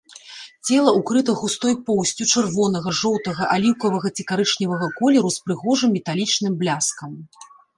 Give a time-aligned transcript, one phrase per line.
[0.69, 7.11] Цела ўкрыта густой поўсцю чырвонага, жоўтага, аліўкавага ці карычневага колеру з прыгожым металічным бляскам.